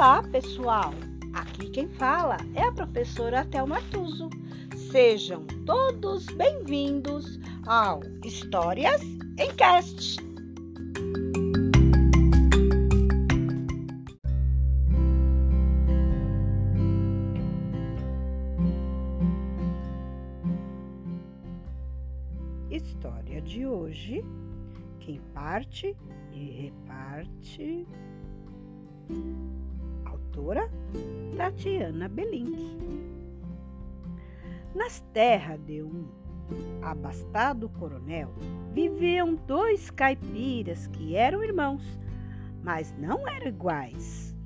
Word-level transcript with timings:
Olá, 0.00 0.22
pessoal! 0.22 0.94
Aqui 1.34 1.68
quem 1.68 1.86
fala 1.86 2.38
é 2.54 2.62
a 2.62 2.72
professora 2.72 3.44
Thelma 3.44 3.82
Tuso. 3.90 4.30
Sejam 4.90 5.44
todos 5.66 6.24
bem-vindos 6.24 7.38
ao 7.66 8.00
Histórias 8.24 9.02
em 9.38 9.54
Cast. 9.56 10.16
História 22.70 23.42
de 23.42 23.66
hoje: 23.66 24.24
quem 24.98 25.20
parte 25.34 25.94
e 26.32 26.50
reparte 26.52 27.86
autora 30.30 30.70
Tatiana 31.36 32.08
Belink. 32.08 32.78
Nas 34.74 35.00
terras 35.12 35.60
de 35.66 35.82
um 35.82 36.06
abastado 36.82 37.68
coronel 37.68 38.32
viviam 38.72 39.34
dois 39.34 39.90
caipiras 39.90 40.86
que 40.88 41.16
eram 41.16 41.42
irmãos, 41.42 41.82
mas 42.62 42.94
não 42.96 43.26
eram 43.26 43.48
iguais. 43.48 44.36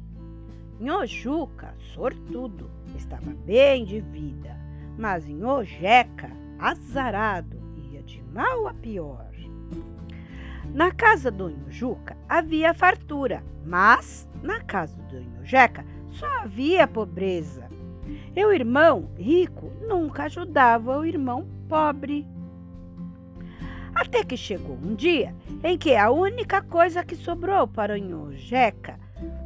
Nhojuca, 0.80 1.74
sortudo, 1.94 2.70
estava 2.96 3.32
bem 3.44 3.84
de 3.84 4.00
vida, 4.00 4.56
mas 4.98 5.26
Nhojeca, 5.26 6.30
azarado, 6.58 7.58
ia 7.92 8.02
de 8.02 8.22
mal 8.22 8.66
a 8.66 8.74
pior. 8.74 9.33
Na 10.72 10.90
casa 10.90 11.30
do 11.30 11.48
Nhojuca 11.48 12.16
havia 12.28 12.74
fartura, 12.74 13.42
mas 13.64 14.28
na 14.42 14.60
casa 14.60 14.96
do 15.04 15.18
Inhojeca 15.18 15.84
só 16.10 16.26
havia 16.40 16.86
pobreza. 16.86 17.68
E 18.36 18.44
o 18.44 18.52
irmão 18.52 19.10
rico 19.16 19.72
nunca 19.80 20.24
ajudava 20.24 20.98
o 20.98 21.04
irmão 21.04 21.46
pobre. 21.68 22.26
Até 23.94 24.24
que 24.24 24.36
chegou 24.36 24.76
um 24.76 24.94
dia 24.94 25.34
em 25.62 25.78
que 25.78 25.94
a 25.94 26.10
única 26.10 26.60
coisa 26.60 27.04
que 27.04 27.16
sobrou 27.16 27.66
para 27.66 27.94
o 27.94 27.96
Inhojeca 27.96 28.98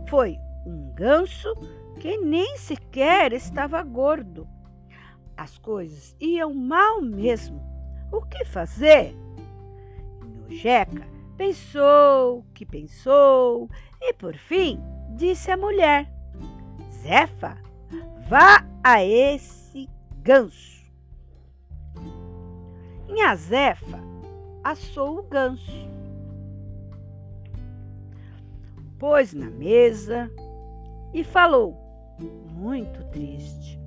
foi 0.08 0.36
um 0.66 0.92
ganso 0.94 1.54
que 2.00 2.16
nem 2.16 2.56
sequer 2.56 3.32
estava 3.32 3.82
gordo. 3.82 4.48
As 5.36 5.58
coisas 5.58 6.16
iam 6.20 6.52
mal 6.54 7.00
mesmo. 7.02 7.62
O 8.10 8.22
que 8.22 8.44
fazer? 8.44 9.14
Inhojeca 10.48 11.17
pensou 11.38 12.44
que 12.52 12.66
pensou 12.66 13.70
e 14.02 14.12
por 14.12 14.36
fim 14.36 14.78
disse 15.10 15.50
a 15.50 15.56
mulher: 15.56 16.10
Zefa, 16.90 17.56
vá 18.28 18.66
a 18.82 19.02
esse 19.04 19.88
ganso. 20.20 20.84
Minha 23.06 23.34
Zefa 23.36 24.00
assou 24.64 25.20
o 25.20 25.22
ganso, 25.22 25.88
pôs 28.98 29.32
na 29.32 29.48
mesa 29.48 30.30
e 31.14 31.22
falou, 31.22 31.76
muito 32.50 33.04
triste: 33.10 33.80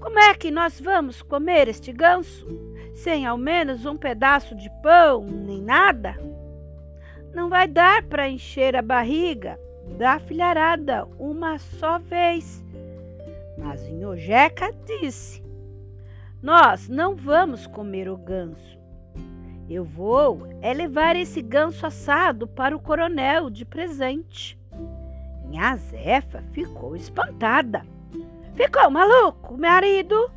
Como 0.00 0.18
é 0.20 0.34
que 0.34 0.52
nós 0.52 0.80
vamos 0.80 1.20
comer 1.20 1.66
este 1.66 1.92
ganso 1.92 2.46
sem 2.94 3.26
ao 3.26 3.36
menos 3.36 3.84
um 3.84 3.96
pedaço 3.96 4.54
de 4.54 4.70
pão 4.80 5.24
nem 5.24 5.60
nada? 5.60 6.16
Não 7.34 7.48
vai 7.48 7.66
dar 7.66 8.02
para 8.02 8.28
encher 8.28 8.76
a 8.76 8.82
barriga 8.82 9.58
da 9.98 10.18
filharada 10.18 11.06
uma 11.18 11.58
só 11.58 11.98
vez. 11.98 12.62
Mas 13.56 13.86
Inhojeca 13.88 14.72
disse: 14.86 15.42
Nós 16.42 16.88
não 16.88 17.14
vamos 17.14 17.66
comer 17.66 18.08
o 18.08 18.16
ganso. 18.16 18.78
Eu 19.68 19.84
vou 19.84 20.46
é 20.60 20.74
levar 20.74 21.16
esse 21.16 21.40
ganso 21.40 21.86
assado 21.86 22.46
para 22.46 22.76
o 22.76 22.80
coronel 22.80 23.48
de 23.48 23.64
presente. 23.64 24.58
Minha 25.46 25.76
Zefa 25.76 26.42
ficou 26.52 26.94
espantada. 26.94 27.82
Ficou 28.54 28.90
maluco, 28.90 29.56
marido? 29.56 30.30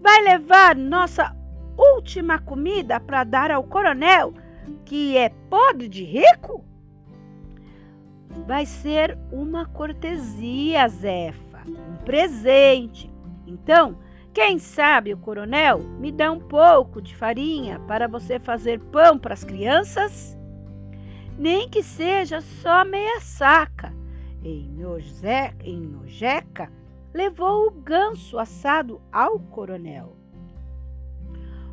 Vai 0.00 0.22
levar 0.22 0.76
nossa 0.76 1.34
última 1.76 2.38
comida 2.38 3.00
para 3.00 3.24
dar 3.24 3.50
ao 3.50 3.64
coronel, 3.64 4.34
que 4.84 5.16
é 5.16 5.28
podre 5.28 5.88
de 5.88 6.04
rico? 6.04 6.64
vai 8.46 8.66
ser 8.66 9.16
uma 9.32 9.66
cortesia, 9.66 10.86
Zefa, 10.88 11.62
um 11.66 11.96
presente. 12.04 13.10
Então, 13.46 13.98
quem 14.32 14.58
sabe 14.58 15.14
o 15.14 15.18
coronel 15.18 15.78
me 15.78 16.10
dá 16.10 16.30
um 16.30 16.40
pouco 16.40 17.00
de 17.00 17.16
farinha 17.16 17.78
para 17.80 18.08
você 18.08 18.38
fazer 18.38 18.80
pão 18.80 19.18
para 19.18 19.34
as 19.34 19.44
crianças? 19.44 20.36
Nem 21.38 21.68
que 21.68 21.82
seja 21.82 22.40
só 22.40 22.84
meia 22.84 23.20
saca. 23.20 23.92
E 24.42 24.68
Nojeca 25.78 26.70
levou 27.14 27.68
o 27.68 27.70
ganso 27.70 28.38
assado 28.38 29.00
ao 29.10 29.38
coronel. 29.38 30.16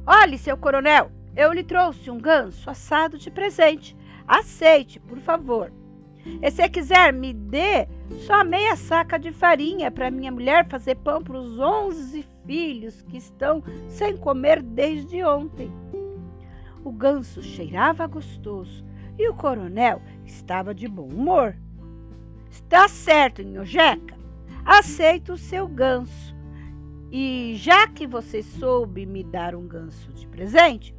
Olhe, 0.05 0.37
seu 0.37 0.55
coronel, 0.55 1.11
eu 1.35 1.51
lhe 1.53 1.63
trouxe 1.63 2.09
um 2.09 2.17
ganso 2.17 2.69
assado 2.69 3.17
de 3.17 3.31
presente. 3.31 3.95
Aceite, 4.27 4.99
por 4.99 5.17
favor. 5.19 5.71
E 6.41 6.51
se 6.51 6.67
quiser, 6.69 7.11
me 7.11 7.33
dê 7.33 7.87
só 8.27 8.43
meia 8.43 8.75
saca 8.75 9.17
de 9.17 9.31
farinha 9.31 9.89
para 9.89 10.11
minha 10.11 10.31
mulher 10.31 10.67
fazer 10.67 10.95
pão 10.95 11.21
para 11.23 11.37
os 11.37 11.59
onze 11.59 12.25
filhos 12.45 13.01
que 13.03 13.17
estão 13.17 13.63
sem 13.87 14.15
comer 14.17 14.61
desde 14.61 15.23
ontem. 15.23 15.71
O 16.83 16.91
ganso 16.91 17.41
cheirava 17.41 18.05
gostoso 18.07 18.85
e 19.17 19.27
o 19.27 19.33
coronel 19.33 20.01
estava 20.25 20.73
de 20.73 20.87
bom 20.87 21.07
humor. 21.07 21.55
Está 22.49 22.87
certo, 22.87 23.41
Nhojeca. 23.41 24.15
Aceito 24.65 25.33
o 25.33 25.37
seu 25.37 25.67
ganso. 25.67 26.35
E 27.11 27.55
já 27.57 27.87
que 27.87 28.07
você 28.07 28.41
soube 28.41 29.05
me 29.05 29.23
dar 29.23 29.55
um 29.55 29.67
ganso 29.67 30.11
de 30.13 30.27
presente, 30.27 30.95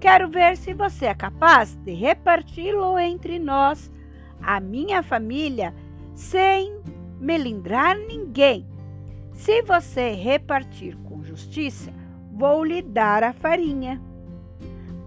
quero 0.00 0.28
ver 0.28 0.56
se 0.56 0.74
você 0.74 1.06
é 1.06 1.14
capaz 1.14 1.74
de 1.76 1.92
reparti-lo 1.92 2.98
entre 2.98 3.38
nós 3.38 3.90
a 4.42 4.60
minha 4.60 5.02
família 5.02 5.74
sem 6.14 6.78
melindrar 7.18 7.96
ninguém. 7.96 8.66
Se 9.32 9.62
você 9.62 10.12
repartir 10.12 10.96
com 10.98 11.22
justiça, 11.22 11.92
vou 12.32 12.64
lhe 12.64 12.82
dar 12.82 13.24
a 13.24 13.32
farinha. 13.32 14.00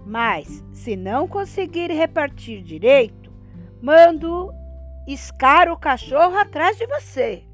Mas, 0.04 0.64
se 0.72 0.96
não 0.96 1.28
conseguir 1.28 1.90
repartir 1.90 2.62
direito, 2.62 3.30
mando 3.80 4.52
escar 5.06 5.68
o 5.68 5.78
cachorro 5.78 6.36
atrás 6.36 6.76
de 6.76 6.86
você. 6.86 7.44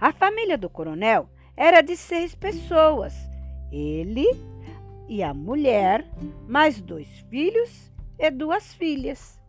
A 0.00 0.12
família 0.12 0.56
do 0.56 0.70
coronel 0.70 1.28
era 1.56 1.80
de 1.80 1.96
seis 1.96 2.34
pessoas. 2.34 3.14
Ele 3.70 4.26
e 5.08 5.22
a 5.22 5.32
mulher, 5.32 6.06
mais 6.46 6.80
dois 6.80 7.08
filhos 7.28 7.92
e 8.18 8.30
duas 8.30 8.72
filhas. 8.74 9.40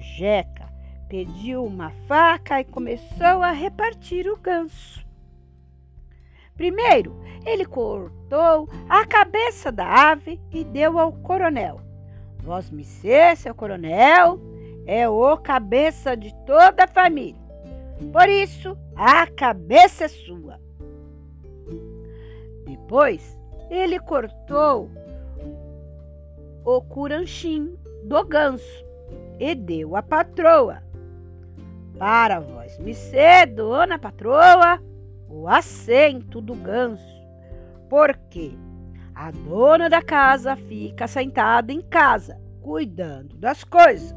Jeca 0.00 0.68
pediu 1.08 1.64
uma 1.64 1.90
faca 2.06 2.60
e 2.60 2.64
começou 2.64 3.42
a 3.42 3.50
repartir 3.50 4.28
o 4.28 4.36
ganso. 4.36 5.06
Primeiro, 6.54 7.16
ele 7.46 7.64
cortou 7.64 8.68
a 8.88 9.06
cabeça 9.06 9.70
da 9.72 10.10
ave 10.10 10.40
e 10.50 10.64
deu 10.64 10.98
ao 10.98 11.12
coronel. 11.12 11.80
Vós 12.42 12.70
me 12.70 12.84
ser, 12.84 13.36
seu 13.36 13.54
coronel, 13.54 14.40
é 14.86 15.08
o 15.08 15.36
cabeça 15.36 16.16
de 16.16 16.34
toda 16.44 16.84
a 16.84 16.88
família. 16.88 17.40
Por 18.12 18.28
isso, 18.28 18.76
a 18.96 19.26
cabeça 19.26 20.04
é 20.04 20.08
sua. 20.08 20.60
Depois, 22.66 23.37
ele 23.70 23.98
cortou 23.98 24.90
o 26.64 26.80
curanchim 26.82 27.76
do 28.04 28.24
ganso 28.24 28.84
e 29.38 29.54
deu 29.54 29.96
à 29.96 30.02
patroa. 30.02 30.82
Para 31.98 32.40
vós 32.40 32.78
me 32.78 32.94
ser, 32.94 33.46
dona 33.46 33.98
patroa, 33.98 34.80
o 35.28 35.48
assento 35.48 36.40
do 36.40 36.54
ganso, 36.54 37.22
porque 37.88 38.52
a 39.14 39.30
dona 39.30 39.88
da 39.88 40.00
casa 40.02 40.56
fica 40.56 41.08
sentada 41.08 41.72
em 41.72 41.80
casa, 41.82 42.40
cuidando 42.60 43.36
das 43.36 43.64
coisas. 43.64 44.16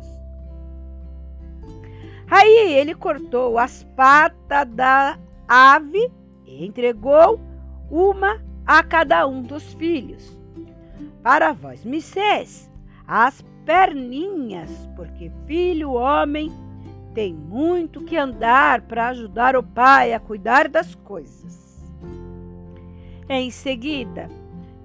Aí 2.29 2.73
ele 2.75 2.95
cortou 2.95 3.57
as 3.57 3.83
patas 3.95 4.67
da 4.69 5.17
ave 5.47 6.09
e 6.45 6.65
entregou 6.65 7.41
uma 7.89 8.39
a 8.65 8.83
cada 8.83 9.27
um 9.27 9.41
dos 9.41 9.73
filhos. 9.73 10.37
Para 11.23 11.53
vós, 11.53 11.83
missês, 11.83 12.69
as 13.07 13.43
perninhas, 13.65 14.69
porque 14.95 15.31
filho 15.45 15.91
homem 15.93 16.51
tem 17.13 17.33
muito 17.33 18.03
que 18.03 18.17
andar 18.17 18.81
para 18.81 19.09
ajudar 19.09 19.55
o 19.55 19.63
pai 19.63 20.13
a 20.13 20.19
cuidar 20.19 20.67
das 20.67 20.95
coisas. 20.95 21.85
Em 23.29 23.51
seguida, 23.51 24.29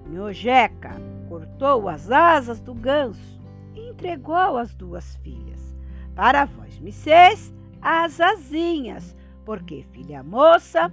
Nhojeca 0.07 0.91
cortou 1.27 1.89
as 1.89 2.11
asas 2.11 2.59
do 2.59 2.73
ganso 2.73 3.41
e 3.75 3.89
entregou 3.89 4.57
às 4.57 4.73
duas 4.73 5.15
filhas. 5.17 5.75
Para 6.15 6.45
vós, 6.45 6.79
Missês, 6.79 7.53
as 7.81 8.19
asinhas, 8.19 9.15
porque 9.45 9.85
filha 9.91 10.23
moça 10.23 10.91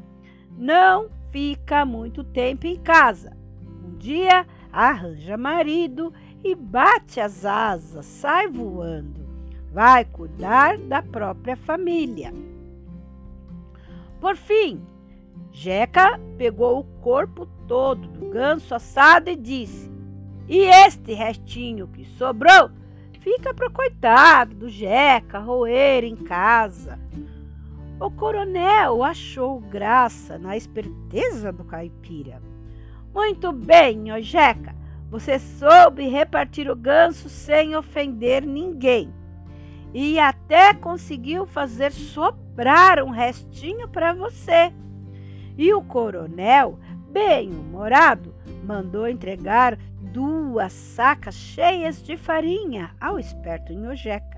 não 0.57 1.09
fica 1.35 1.85
muito 1.85 2.23
tempo 2.23 2.65
em 2.65 2.77
casa. 2.77 3.37
Um 3.85 3.99
dia 3.99 4.47
arranja 4.73 5.37
marido 5.37 6.15
e 6.45 6.55
bate 6.55 7.19
as 7.19 7.45
asas, 7.45 8.07
sai 8.07 8.47
voando. 8.47 9.27
Vai 9.73 10.05
cuidar 10.05 10.79
da 10.79 11.03
própria 11.03 11.57
família. 11.57 12.33
Por 14.21 14.37
fim, 14.37 14.81
Jeca 15.51 16.21
pegou 16.39 16.79
o 16.79 16.85
corpo 17.01 17.47
todo 17.67 18.07
do 18.07 18.31
ganso 18.31 18.73
assado 18.73 19.29
e 19.29 19.35
disse: 19.35 19.91
E 20.49 20.59
este 20.59 21.15
restinho 21.15 21.89
que 21.89 22.05
sobrou 22.05 22.71
fica 23.19 23.53
pro 23.53 23.73
coitado 23.73 24.55
do 24.55 24.69
Jeca 24.69 25.41
roer 25.41 26.05
em 26.05 26.15
casa. 26.15 26.97
O 28.01 28.11
coronel 28.11 29.05
achou 29.05 29.61
graça 29.61 30.37
na 30.37 30.57
esperteza 30.57 31.53
do 31.53 31.65
caipira. 31.65 32.43
Muito 33.15 33.53
bem, 33.53 34.07
Jeca, 34.21 34.75
você 35.09 35.39
soube 35.39 36.09
repartir 36.09 36.69
o 36.69 36.75
ganso 36.75 37.29
sem 37.29 37.77
ofender 37.77 38.45
ninguém. 38.45 39.15
E 39.93 40.19
até 40.19 40.75
conseguiu 40.75 41.47
fazer 41.47 41.93
sobrar 41.93 43.01
um 43.01 43.11
restinho 43.11 43.89
para 43.89 44.13
você. 44.13 44.73
E 45.57 45.73
o 45.73 45.81
coronel, 45.81 46.81
bem-humorado, 47.13 48.35
mandou 48.65 49.07
entregar 49.07 49.79
duas 50.01 50.73
sacas 50.73 51.37
cheias 51.37 52.03
de 52.03 52.17
farinha 52.17 52.91
ao 53.01 53.21
esperto 53.21 53.73
Nhojeca, 53.73 54.34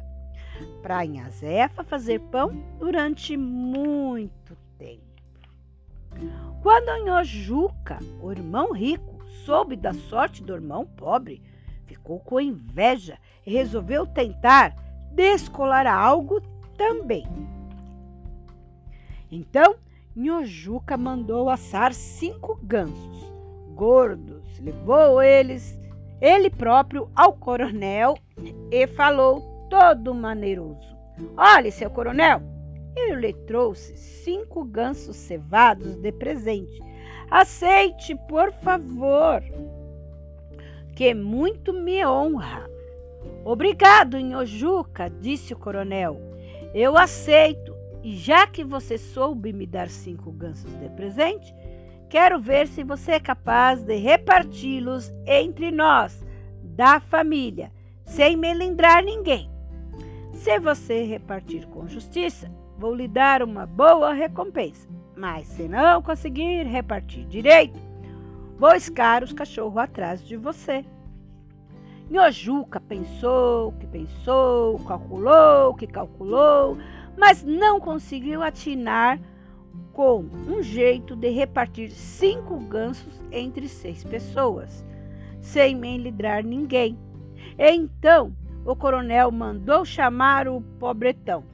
para 0.82 1.04
Inhazefa 1.04 1.84
fazer 1.84 2.20
pão 2.20 2.50
durante 2.78 3.36
muito 3.36 4.56
tempo. 4.78 5.02
Quando 6.62 7.04
Nhojuca, 7.04 7.98
o 8.20 8.30
irmão 8.30 8.72
rico, 8.72 9.24
soube 9.44 9.76
da 9.76 9.92
sorte 9.92 10.42
do 10.42 10.54
irmão 10.54 10.84
pobre, 10.84 11.42
ficou 11.86 12.18
com 12.20 12.40
inveja 12.40 13.18
e 13.46 13.52
resolveu 13.52 14.06
tentar 14.06 14.74
descolar 15.12 15.86
algo 15.86 16.40
também. 16.76 17.26
Então, 19.30 19.76
Nhojuca 20.14 20.96
mandou 20.96 21.50
assar 21.50 21.92
cinco 21.92 22.58
gansos 22.62 23.32
gordos, 23.74 24.58
levou 24.58 25.22
eles, 25.22 25.78
ele 26.20 26.48
próprio, 26.48 27.10
ao 27.14 27.34
coronel 27.34 28.16
e 28.70 28.86
falou 28.86 29.55
todo 29.68 30.14
maneiroso: 30.14 30.96
Olhe, 31.36 31.70
seu 31.70 31.90
coronel, 31.90 32.42
ele 32.96 33.16
lhe 33.16 33.32
trouxe 33.32 33.96
cinco 33.96 34.64
gansos 34.64 35.16
cevados 35.16 35.96
de 35.96 36.12
presente 36.12 36.80
Aceite, 37.30 38.14
por 38.28 38.52
favor, 38.52 39.42
que 40.94 41.12
muito 41.12 41.72
me 41.72 42.06
honra. 42.06 42.70
Obrigado, 43.44 44.16
Nhojuca, 44.16 45.10
disse 45.10 45.52
o 45.52 45.58
coronel. 45.58 46.20
Eu 46.72 46.96
aceito, 46.96 47.74
e 48.02 48.14
já 48.14 48.46
que 48.46 48.62
você 48.62 48.96
soube 48.96 49.52
me 49.52 49.66
dar 49.66 49.88
cinco 49.88 50.30
gansos 50.30 50.72
de 50.78 50.88
presente, 50.90 51.52
quero 52.08 52.40
ver 52.40 52.68
se 52.68 52.84
você 52.84 53.12
é 53.12 53.20
capaz 53.20 53.82
de 53.82 53.96
reparti-los 53.96 55.12
entre 55.26 55.72
nós, 55.72 56.24
da 56.62 57.00
família, 57.00 57.72
sem 58.04 58.36
melindrar 58.36 59.02
ninguém. 59.02 59.50
Se 60.46 60.60
você 60.60 61.02
repartir 61.02 61.66
com 61.66 61.88
justiça, 61.88 62.48
vou 62.78 62.94
lhe 62.94 63.08
dar 63.08 63.42
uma 63.42 63.66
boa 63.66 64.12
recompensa. 64.12 64.88
Mas 65.16 65.48
se 65.48 65.66
não 65.66 66.00
conseguir 66.00 66.62
repartir 66.62 67.26
direito, 67.26 67.76
vou 68.56 68.72
escar 68.72 69.24
os 69.24 69.32
cachorros 69.32 69.76
atrás 69.76 70.24
de 70.24 70.36
você. 70.36 70.84
Nhojuca 72.08 72.80
pensou, 72.80 73.72
que 73.72 73.88
pensou, 73.88 74.78
calculou, 74.84 75.74
que 75.74 75.88
calculou, 75.88 76.78
mas 77.18 77.42
não 77.42 77.80
conseguiu 77.80 78.40
atinar 78.40 79.18
com 79.92 80.20
um 80.46 80.62
jeito 80.62 81.16
de 81.16 81.28
repartir 81.28 81.90
cinco 81.90 82.56
gansos 82.60 83.20
entre 83.32 83.68
seis 83.68 84.04
pessoas, 84.04 84.86
sem 85.40 85.74
melindrar 85.74 86.44
ninguém. 86.44 86.96
Então 87.58 88.32
o 88.66 88.74
coronel 88.74 89.30
mandou 89.30 89.84
chamar 89.84 90.48
o 90.48 90.60
pobretão. 90.60 91.44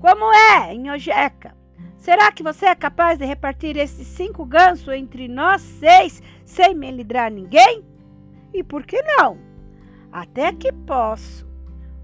Como 0.00 0.32
é, 0.32 0.74
Nhojeca? 0.74 1.54
Será 1.98 2.32
que 2.32 2.42
você 2.42 2.66
é 2.66 2.74
capaz 2.74 3.18
de 3.18 3.26
repartir 3.26 3.76
esses 3.76 4.06
cinco 4.06 4.46
gansos 4.46 4.88
entre 4.88 5.28
nós 5.28 5.60
seis 5.60 6.22
sem 6.46 6.74
melindrar 6.74 7.30
ninguém? 7.30 7.84
E 8.54 8.64
por 8.64 8.84
que 8.84 9.02
não? 9.02 9.36
Até 10.10 10.52
que 10.52 10.72
posso. 10.72 11.46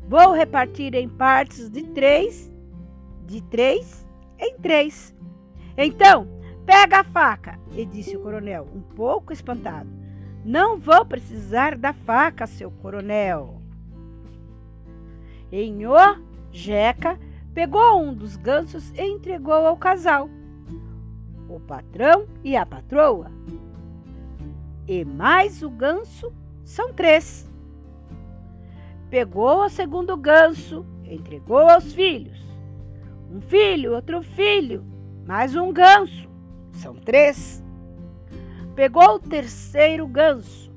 Vou 0.06 0.32
repartir 0.32 0.94
em 0.94 1.08
partes 1.08 1.70
de 1.70 1.82
três, 1.82 2.52
de 3.26 3.41
três 3.44 4.06
em 4.38 4.58
três. 4.58 5.14
Então, 5.79 6.29
pega 6.67 7.00
a 7.00 7.05
faca, 7.05 7.58
e 7.73 7.87
disse 7.87 8.14
o 8.14 8.20
coronel, 8.20 8.69
um 8.75 8.82
pouco 8.82 9.32
espantado. 9.32 9.88
Não 10.44 10.79
vou 10.79 11.06
precisar 11.06 11.79
da 11.79 11.94
faca, 11.94 12.46
seu 12.46 12.70
coronel. 12.70 13.63
Enhô, 15.56 15.95
Jeca 16.51 17.17
pegou 17.55 18.03
um 18.03 18.12
dos 18.12 18.35
gansos 18.35 18.91
e 18.99 19.03
entregou 19.03 19.69
ao 19.69 19.77
casal, 19.77 20.29
o 21.49 21.61
patrão 21.61 22.27
e 22.43 22.56
a 22.56 22.67
patroa. 22.67 23.31
E 24.89 25.05
mais 25.05 25.62
o 25.62 25.71
ganso 25.71 26.33
são 26.65 26.93
três. 26.93 27.49
Pegou 29.08 29.65
o 29.65 29.69
segundo 29.69 30.17
ganso, 30.17 30.84
entregou 31.05 31.70
aos 31.70 31.93
filhos. 31.93 32.44
Um 33.31 33.41
filho, 33.41 33.94
outro 33.94 34.25
filho, 34.25 34.84
mais 35.25 35.55
um 35.55 35.73
ganso, 35.73 36.29
são 36.73 36.96
três. 36.96 37.63
Pegou 38.75 39.15
o 39.15 39.20
terceiro 39.20 40.05
ganso 40.08 40.73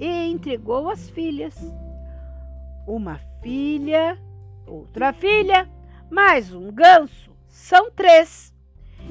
e 0.00 0.28
entregou 0.28 0.90
às 0.90 1.08
filhas. 1.08 1.54
Uma 2.84 3.27
filha, 3.42 4.18
outra 4.66 5.12
filha, 5.12 5.68
mais 6.10 6.52
um 6.52 6.72
ganso, 6.72 7.30
são 7.48 7.90
três. 7.90 8.54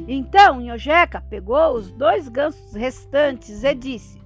Então 0.07 0.61
Nhojeca 0.61 1.21
pegou 1.21 1.73
os 1.73 1.91
dois 1.91 2.27
gansos 2.27 2.73
restantes 2.73 3.63
e 3.63 3.73
disse: 3.73 4.21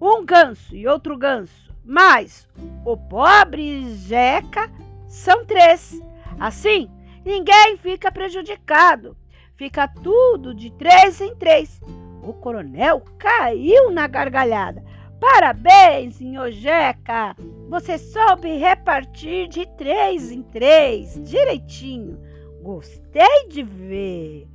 Um 0.00 0.24
ganso 0.24 0.74
e 0.74 0.86
outro 0.86 1.16
ganso, 1.16 1.72
mais 1.84 2.48
o 2.84 2.96
pobre 2.96 3.94
Jeca, 3.94 4.70
são 5.06 5.44
três. 5.44 6.00
Assim, 6.38 6.90
ninguém 7.24 7.76
fica 7.76 8.10
prejudicado. 8.10 9.16
Fica 9.56 9.86
tudo 9.86 10.54
de 10.54 10.70
três 10.72 11.20
em 11.20 11.36
três. 11.36 11.80
O 12.22 12.32
coronel 12.32 13.02
caiu 13.18 13.90
na 13.90 14.06
gargalhada. 14.06 14.82
Parabéns, 15.22 16.18
Jeca! 16.50 17.36
Você 17.68 17.96
soube 17.96 18.56
repartir 18.56 19.46
de 19.46 19.64
três 19.76 20.32
em 20.32 20.42
três, 20.42 21.14
direitinho. 21.22 22.18
Gostei 22.60 23.46
de 23.48 23.62
ver. 23.62 24.48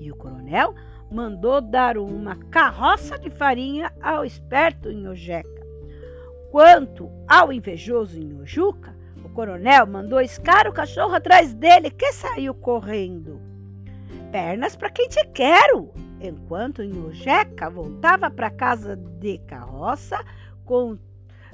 E 0.00 0.08
o 0.12 0.14
coronel 0.14 0.72
mandou 1.10 1.60
dar 1.60 1.98
uma 1.98 2.36
carroça 2.36 3.18
de 3.18 3.28
farinha 3.28 3.92
ao 4.00 4.24
esperto 4.24 4.88
Jeca. 5.16 5.66
Quanto 6.52 7.10
ao 7.26 7.52
invejoso 7.52 8.20
Inhojuca, 8.20 8.96
o 9.24 9.28
coronel 9.30 9.84
mandou 9.84 10.20
escar 10.20 10.68
o 10.68 10.72
cachorro 10.72 11.16
atrás 11.16 11.52
dele, 11.52 11.90
que 11.90 12.12
saiu 12.12 12.54
correndo. 12.54 13.40
Pernas 14.30 14.76
para 14.76 14.90
quem 14.90 15.08
te 15.08 15.26
quero, 15.34 15.92
enquanto 16.20 16.82
Nhojeca 16.82 17.68
voltava 17.70 18.30
para 18.30 18.50
casa 18.50 18.96
de 18.96 19.38
carroça, 19.38 20.18
com, 20.64 20.98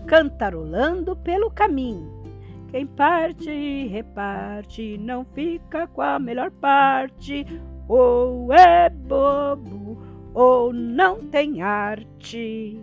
cantarolando 0.07 1.16
pelo 1.16 1.50
caminho. 1.50 2.23
Quem 2.71 2.87
parte 2.87 3.50
e 3.50 3.87
reparte 3.87 4.97
não 4.99 5.25
fica 5.25 5.87
com 5.87 6.00
a 6.00 6.19
melhor 6.19 6.50
parte, 6.50 7.47
ou 7.87 8.52
é 8.52 8.88
bobo 8.88 9.99
ou 10.35 10.73
não 10.73 11.21
tem 11.28 11.62
arte. 11.62 12.83